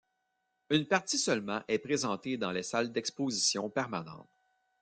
[0.71, 4.27] Une partie seulement est présentée dans les salles d’exposition permanentes.